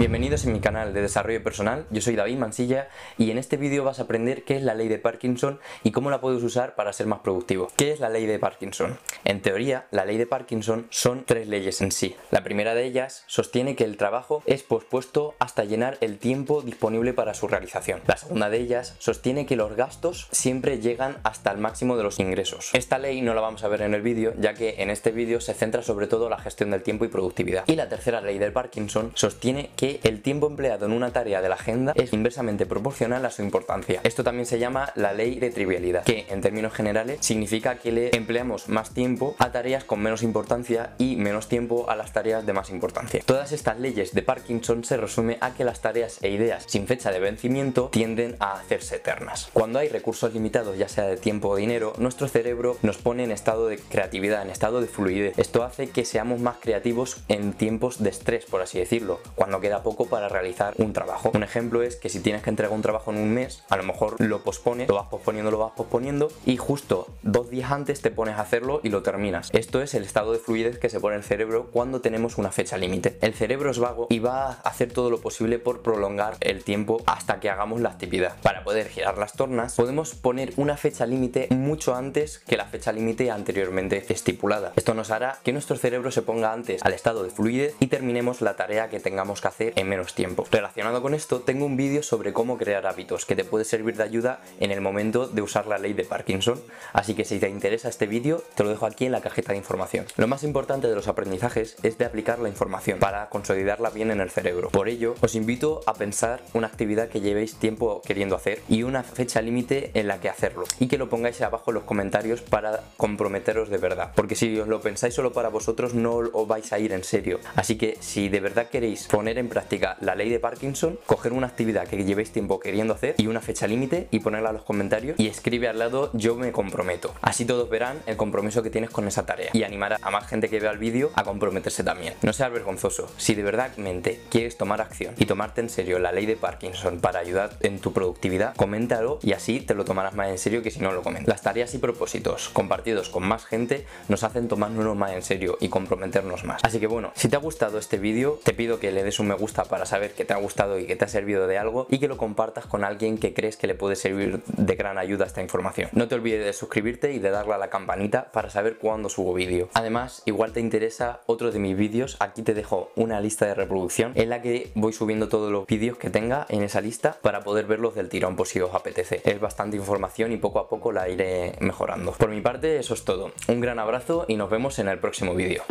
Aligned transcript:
Bienvenidos 0.00 0.46
en 0.46 0.54
mi 0.54 0.60
canal 0.60 0.94
de 0.94 1.02
desarrollo 1.02 1.42
personal, 1.42 1.84
yo 1.90 2.00
soy 2.00 2.16
David 2.16 2.38
Mansilla 2.38 2.88
y 3.18 3.30
en 3.30 3.36
este 3.36 3.58
vídeo 3.58 3.84
vas 3.84 3.98
a 3.98 4.04
aprender 4.04 4.44
qué 4.44 4.56
es 4.56 4.62
la 4.62 4.72
ley 4.72 4.88
de 4.88 4.98
Parkinson 4.98 5.60
y 5.84 5.90
cómo 5.90 6.08
la 6.08 6.22
puedes 6.22 6.42
usar 6.42 6.74
para 6.74 6.94
ser 6.94 7.06
más 7.06 7.20
productivo. 7.20 7.68
¿Qué 7.76 7.92
es 7.92 8.00
la 8.00 8.08
ley 8.08 8.24
de 8.24 8.38
Parkinson? 8.38 8.96
En 9.26 9.42
teoría, 9.42 9.88
la 9.90 10.06
ley 10.06 10.16
de 10.16 10.26
Parkinson 10.26 10.86
son 10.88 11.24
tres 11.26 11.48
leyes 11.48 11.82
en 11.82 11.92
sí. 11.92 12.16
La 12.30 12.42
primera 12.42 12.74
de 12.74 12.86
ellas 12.86 13.24
sostiene 13.26 13.76
que 13.76 13.84
el 13.84 13.98
trabajo 13.98 14.42
es 14.46 14.62
pospuesto 14.62 15.34
hasta 15.38 15.64
llenar 15.64 15.98
el 16.00 16.16
tiempo 16.16 16.62
disponible 16.62 17.12
para 17.12 17.34
su 17.34 17.46
realización. 17.46 18.00
La 18.06 18.16
segunda 18.16 18.48
de 18.48 18.56
ellas 18.56 18.96
sostiene 19.00 19.44
que 19.44 19.56
los 19.56 19.76
gastos 19.76 20.28
siempre 20.30 20.80
llegan 20.80 21.18
hasta 21.24 21.52
el 21.52 21.58
máximo 21.58 21.98
de 21.98 22.04
los 22.04 22.20
ingresos. 22.20 22.70
Esta 22.72 22.98
ley 22.98 23.20
no 23.20 23.34
la 23.34 23.42
vamos 23.42 23.64
a 23.64 23.68
ver 23.68 23.82
en 23.82 23.92
el 23.92 24.00
vídeo 24.00 24.32
ya 24.38 24.54
que 24.54 24.76
en 24.78 24.88
este 24.88 25.10
vídeo 25.10 25.42
se 25.42 25.52
centra 25.52 25.82
sobre 25.82 26.06
todo 26.06 26.30
la 26.30 26.38
gestión 26.38 26.70
del 26.70 26.82
tiempo 26.82 27.04
y 27.04 27.08
productividad. 27.08 27.64
Y 27.66 27.76
la 27.76 27.90
tercera 27.90 28.22
ley 28.22 28.38
de 28.38 28.50
Parkinson 28.50 29.12
sostiene 29.14 29.68
que 29.76 29.89
el 30.04 30.22
tiempo 30.22 30.46
empleado 30.46 30.86
en 30.86 30.92
una 30.92 31.10
tarea 31.10 31.40
de 31.42 31.48
la 31.48 31.56
agenda 31.56 31.92
es 31.96 32.12
inversamente 32.12 32.66
proporcional 32.66 33.24
a 33.24 33.30
su 33.30 33.42
importancia. 33.42 34.00
Esto 34.04 34.22
también 34.22 34.46
se 34.46 34.58
llama 34.58 34.92
la 34.94 35.12
ley 35.12 35.40
de 35.40 35.50
trivialidad, 35.50 36.04
que 36.04 36.26
en 36.28 36.40
términos 36.40 36.72
generales 36.72 37.18
significa 37.20 37.76
que 37.76 37.92
le 37.92 38.16
empleamos 38.16 38.68
más 38.68 38.90
tiempo 38.94 39.34
a 39.38 39.50
tareas 39.50 39.84
con 39.84 40.00
menos 40.00 40.22
importancia 40.22 40.90
y 40.98 41.16
menos 41.16 41.48
tiempo 41.48 41.90
a 41.90 41.96
las 41.96 42.12
tareas 42.12 42.46
de 42.46 42.52
más 42.52 42.70
importancia. 42.70 43.22
Todas 43.24 43.52
estas 43.52 43.80
leyes 43.80 44.14
de 44.14 44.22
Parkinson 44.22 44.84
se 44.84 44.96
resume 44.96 45.38
a 45.40 45.54
que 45.54 45.64
las 45.64 45.80
tareas 45.80 46.18
e 46.22 46.30
ideas 46.30 46.64
sin 46.66 46.86
fecha 46.86 47.10
de 47.10 47.20
vencimiento 47.20 47.88
tienden 47.90 48.36
a 48.38 48.52
hacerse 48.52 48.96
eternas. 48.96 49.48
Cuando 49.52 49.78
hay 49.78 49.88
recursos 49.88 50.32
limitados, 50.32 50.78
ya 50.78 50.88
sea 50.88 51.06
de 51.06 51.16
tiempo 51.16 51.48
o 51.48 51.56
dinero, 51.56 51.94
nuestro 51.98 52.28
cerebro 52.28 52.76
nos 52.82 52.98
pone 52.98 53.24
en 53.24 53.30
estado 53.30 53.66
de 53.66 53.78
creatividad, 53.78 54.42
en 54.42 54.50
estado 54.50 54.80
de 54.80 54.86
fluidez. 54.86 55.38
Esto 55.38 55.62
hace 55.64 55.90
que 55.90 56.04
seamos 56.04 56.40
más 56.40 56.56
creativos 56.60 57.22
en 57.28 57.52
tiempos 57.52 58.02
de 58.02 58.10
estrés, 58.10 58.44
por 58.44 58.62
así 58.62 58.78
decirlo, 58.78 59.20
cuando 59.34 59.60
queda 59.60 59.79
poco 59.82 60.06
para 60.06 60.28
realizar 60.28 60.74
un 60.78 60.92
trabajo. 60.92 61.30
Un 61.34 61.42
ejemplo 61.42 61.82
es 61.82 61.96
que 61.96 62.08
si 62.08 62.20
tienes 62.20 62.42
que 62.42 62.50
entregar 62.50 62.74
un 62.74 62.82
trabajo 62.82 63.10
en 63.10 63.18
un 63.18 63.32
mes, 63.32 63.64
a 63.68 63.76
lo 63.76 63.82
mejor 63.82 64.16
lo 64.18 64.42
pospones, 64.42 64.88
lo 64.88 64.94
vas 64.94 65.08
posponiendo, 65.08 65.50
lo 65.50 65.58
vas 65.58 65.72
posponiendo 65.72 66.28
y 66.46 66.56
justo 66.56 67.06
dos 67.22 67.50
días 67.50 67.70
antes 67.72 68.00
te 68.00 68.10
pones 68.10 68.36
a 68.36 68.42
hacerlo 68.42 68.80
y 68.82 68.88
lo 68.90 69.02
terminas. 69.02 69.50
Esto 69.52 69.82
es 69.82 69.94
el 69.94 70.04
estado 70.04 70.32
de 70.32 70.38
fluidez 70.38 70.78
que 70.78 70.88
se 70.88 71.00
pone 71.00 71.16
el 71.16 71.22
cerebro 71.22 71.68
cuando 71.72 72.00
tenemos 72.00 72.38
una 72.38 72.52
fecha 72.52 72.76
límite. 72.76 73.18
El 73.20 73.34
cerebro 73.34 73.70
es 73.70 73.78
vago 73.78 74.06
y 74.10 74.18
va 74.18 74.46
a 74.46 74.52
hacer 74.64 74.92
todo 74.92 75.10
lo 75.10 75.20
posible 75.20 75.58
por 75.58 75.82
prolongar 75.82 76.36
el 76.40 76.64
tiempo 76.64 77.02
hasta 77.06 77.40
que 77.40 77.50
hagamos 77.50 77.80
la 77.80 77.90
actividad. 77.90 78.36
Para 78.42 78.64
poder 78.64 78.88
girar 78.88 79.18
las 79.18 79.34
tornas, 79.34 79.74
podemos 79.74 80.14
poner 80.14 80.52
una 80.56 80.76
fecha 80.76 81.06
límite 81.06 81.48
mucho 81.50 81.94
antes 81.94 82.38
que 82.38 82.56
la 82.56 82.66
fecha 82.66 82.92
límite 82.92 83.30
anteriormente 83.30 84.04
estipulada. 84.08 84.72
Esto 84.76 84.94
nos 84.94 85.10
hará 85.10 85.38
que 85.42 85.52
nuestro 85.52 85.76
cerebro 85.76 86.10
se 86.10 86.22
ponga 86.22 86.52
antes 86.52 86.82
al 86.82 86.92
estado 86.92 87.22
de 87.22 87.30
fluidez 87.30 87.74
y 87.80 87.86
terminemos 87.86 88.40
la 88.40 88.56
tarea 88.56 88.88
que 88.88 89.00
tengamos 89.00 89.40
que 89.40 89.48
hacer 89.48 89.59
en 89.60 89.88
menos 89.88 90.14
tiempo. 90.14 90.46
Relacionado 90.50 91.02
con 91.02 91.14
esto, 91.14 91.40
tengo 91.40 91.66
un 91.66 91.76
vídeo 91.76 92.02
sobre 92.02 92.32
cómo 92.32 92.58
crear 92.58 92.86
hábitos 92.86 93.26
que 93.26 93.36
te 93.36 93.44
puede 93.44 93.64
servir 93.64 93.96
de 93.96 94.04
ayuda 94.04 94.40
en 94.58 94.70
el 94.70 94.80
momento 94.80 95.26
de 95.26 95.42
usar 95.42 95.66
la 95.66 95.78
ley 95.78 95.92
de 95.92 96.04
Parkinson, 96.04 96.60
así 96.92 97.14
que 97.14 97.24
si 97.24 97.38
te 97.38 97.48
interesa 97.48 97.88
este 97.88 98.06
vídeo, 98.06 98.42
te 98.54 98.64
lo 98.64 98.70
dejo 98.70 98.86
aquí 98.86 99.06
en 99.06 99.12
la 99.12 99.20
cajita 99.20 99.52
de 99.52 99.58
información. 99.58 100.06
Lo 100.16 100.26
más 100.26 100.42
importante 100.42 100.88
de 100.88 100.94
los 100.94 101.08
aprendizajes 101.08 101.76
es 101.82 101.98
de 101.98 102.04
aplicar 102.04 102.38
la 102.38 102.48
información 102.48 102.98
para 102.98 103.28
consolidarla 103.28 103.90
bien 103.90 104.10
en 104.10 104.20
el 104.20 104.30
cerebro. 104.30 104.70
Por 104.70 104.88
ello, 104.88 105.14
os 105.20 105.34
invito 105.34 105.82
a 105.86 105.94
pensar 105.94 106.40
una 106.54 106.66
actividad 106.66 107.08
que 107.08 107.20
llevéis 107.20 107.56
tiempo 107.56 108.02
queriendo 108.02 108.36
hacer 108.36 108.62
y 108.68 108.82
una 108.82 109.02
fecha 109.02 109.42
límite 109.42 109.90
en 109.94 110.08
la 110.08 110.20
que 110.20 110.28
hacerlo 110.28 110.64
y 110.78 110.88
que 110.88 110.98
lo 110.98 111.08
pongáis 111.08 111.40
abajo 111.42 111.70
en 111.70 111.74
los 111.74 111.84
comentarios 111.84 112.40
para 112.40 112.80
comprometeros 112.96 113.68
de 113.68 113.78
verdad, 113.78 114.12
porque 114.14 114.34
si 114.34 114.58
os 114.58 114.68
lo 114.68 114.80
pensáis 114.80 115.14
solo 115.14 115.32
para 115.32 115.48
vosotros 115.48 115.94
no 115.94 116.14
os 116.16 116.48
vais 116.48 116.72
a 116.72 116.78
ir 116.78 116.92
en 116.92 117.04
serio. 117.04 117.40
Así 117.56 117.76
que 117.76 117.96
si 118.00 118.28
de 118.28 118.40
verdad 118.40 118.68
queréis 118.70 119.06
poner 119.06 119.38
en 119.38 119.48
práctica 119.50 119.98
la 120.00 120.14
ley 120.14 120.30
de 120.30 120.40
Parkinson, 120.40 120.98
coger 121.04 121.34
una 121.34 121.48
actividad 121.48 121.86
que 121.86 122.02
llevéis 122.02 122.32
tiempo 122.32 122.58
queriendo 122.60 122.94
hacer 122.94 123.14
y 123.18 123.26
una 123.26 123.42
fecha 123.42 123.66
límite 123.66 124.08
y 124.10 124.20
ponerla 124.20 124.48
en 124.48 124.54
los 124.56 124.64
comentarios 124.64 125.20
y 125.20 125.26
escribe 125.26 125.68
al 125.68 125.78
lado 125.78 126.10
yo 126.14 126.36
me 126.36 126.52
comprometo. 126.52 127.14
Así 127.20 127.44
todos 127.44 127.68
verán 127.68 127.98
el 128.06 128.16
compromiso 128.16 128.62
que 128.62 128.70
tienes 128.70 128.90
con 128.90 129.06
esa 129.06 129.26
tarea 129.26 129.50
y 129.52 129.64
animará 129.64 129.98
a 130.00 130.10
más 130.10 130.26
gente 130.26 130.48
que 130.48 130.60
vea 130.60 130.70
el 130.70 130.78
vídeo 130.78 131.10
a 131.14 131.24
comprometerse 131.24 131.84
también. 131.84 132.14
No 132.22 132.32
seas 132.32 132.50
vergonzoso, 132.50 133.08
si 133.18 133.34
de 133.34 133.42
verdad 133.42 133.76
mente 133.76 134.20
quieres 134.30 134.56
tomar 134.56 134.80
acción 134.80 135.14
y 135.18 135.26
tomarte 135.26 135.60
en 135.60 135.68
serio 135.68 135.98
la 135.98 136.12
ley 136.12 136.24
de 136.24 136.36
Parkinson 136.36 137.00
para 137.00 137.18
ayudar 137.18 137.50
en 137.60 137.80
tu 137.80 137.92
productividad, 137.92 138.54
coméntalo 138.54 139.18
y 139.22 139.32
así 139.32 139.60
te 139.60 139.74
lo 139.74 139.84
tomarás 139.84 140.14
más 140.14 140.28
en 140.28 140.38
serio 140.38 140.62
que 140.62 140.70
si 140.70 140.80
no 140.80 140.92
lo 140.92 141.02
comentas. 141.02 141.28
Las 141.28 141.42
tareas 141.42 141.74
y 141.74 141.78
propósitos 141.78 142.48
compartidos 142.50 143.08
con 143.08 143.26
más 143.26 143.44
gente 143.44 143.86
nos 144.08 144.22
hacen 144.22 144.48
tomarnos 144.48 144.96
más 144.96 145.12
en 145.12 145.22
serio 145.22 145.58
y 145.60 145.68
comprometernos 145.68 146.44
más. 146.44 146.60
Así 146.62 146.78
que 146.78 146.86
bueno, 146.86 147.12
si 147.14 147.28
te 147.28 147.36
ha 147.36 147.40
gustado 147.40 147.78
este 147.78 147.98
vídeo, 147.98 148.38
te 148.44 148.54
pido 148.54 148.78
que 148.78 148.92
le 148.92 149.02
des 149.02 149.18
un 149.18 149.28
me 149.28 149.34
gusta 149.40 149.64
para 149.64 149.86
saber 149.86 150.12
que 150.12 150.24
te 150.24 150.34
ha 150.34 150.36
gustado 150.36 150.78
y 150.78 150.86
que 150.86 150.94
te 150.94 151.04
ha 151.04 151.08
servido 151.08 151.46
de 151.46 151.58
algo 151.58 151.86
y 151.90 151.98
que 151.98 152.06
lo 152.06 152.16
compartas 152.16 152.66
con 152.66 152.84
alguien 152.84 153.18
que 153.18 153.34
crees 153.34 153.56
que 153.56 153.66
le 153.66 153.74
puede 153.74 153.96
servir 153.96 154.42
de 154.46 154.76
gran 154.76 154.98
ayuda 154.98 155.26
esta 155.26 155.42
información. 155.42 155.88
No 155.92 156.06
te 156.06 156.14
olvides 156.14 156.44
de 156.44 156.52
suscribirte 156.52 157.12
y 157.12 157.18
de 157.18 157.30
darle 157.30 157.54
a 157.54 157.58
la 157.58 157.70
campanita 157.70 158.30
para 158.32 158.50
saber 158.50 158.76
cuándo 158.76 159.08
subo 159.08 159.34
vídeo. 159.34 159.68
Además, 159.74 160.22
igual 160.26 160.52
te 160.52 160.60
interesa 160.60 161.20
otro 161.26 161.50
de 161.50 161.58
mis 161.58 161.76
vídeos, 161.76 162.16
aquí 162.20 162.42
te 162.42 162.54
dejo 162.54 162.92
una 162.94 163.20
lista 163.20 163.46
de 163.46 163.54
reproducción 163.54 164.12
en 164.14 164.28
la 164.28 164.42
que 164.42 164.70
voy 164.74 164.92
subiendo 164.92 165.28
todos 165.28 165.50
los 165.50 165.66
vídeos 165.66 165.98
que 165.98 166.10
tenga 166.10 166.46
en 166.48 166.62
esa 166.62 166.80
lista 166.80 167.16
para 167.22 167.40
poder 167.40 167.66
verlos 167.66 167.94
del 167.94 168.08
tirón 168.08 168.36
por 168.36 168.46
si 168.46 168.60
os 168.60 168.74
apetece. 168.74 169.22
Es 169.24 169.40
bastante 169.40 169.76
información 169.76 170.32
y 170.32 170.36
poco 170.36 170.58
a 170.58 170.68
poco 170.68 170.92
la 170.92 171.08
iré 171.08 171.54
mejorando. 171.60 172.12
Por 172.12 172.28
mi 172.28 172.40
parte, 172.40 172.78
eso 172.78 172.94
es 172.94 173.04
todo. 173.04 173.32
Un 173.48 173.60
gran 173.60 173.78
abrazo 173.78 174.26
y 174.28 174.36
nos 174.36 174.50
vemos 174.50 174.78
en 174.78 174.88
el 174.88 174.98
próximo 174.98 175.34
vídeo. 175.34 175.62